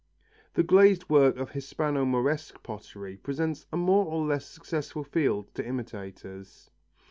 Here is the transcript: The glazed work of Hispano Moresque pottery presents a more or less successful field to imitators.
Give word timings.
The 0.55 0.63
glazed 0.63 1.09
work 1.11 1.37
of 1.37 1.51
Hispano 1.51 2.05
Moresque 2.05 2.63
pottery 2.63 3.17
presents 3.17 3.67
a 3.71 3.77
more 3.77 4.03
or 4.07 4.25
less 4.25 4.47
successful 4.47 5.03
field 5.03 5.53
to 5.53 5.63
imitators. 5.63 6.71